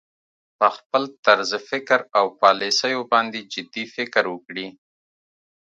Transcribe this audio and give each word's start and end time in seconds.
په 0.59 0.67
خپل 0.77 1.03
طرز 1.25 1.51
تفکر 1.61 1.99
او 2.17 2.25
پالیسیو 2.41 3.01
باندې 3.11 3.39
جدي 3.53 3.85
فکر 3.95 4.23
وکړي 4.33 4.67